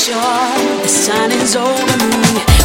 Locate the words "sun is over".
0.88-1.96